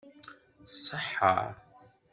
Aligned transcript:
Tṣeḥḥa? 0.71 1.35